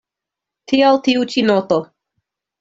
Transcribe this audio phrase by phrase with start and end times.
[0.71, 1.79] Tial tiu ĉi noto.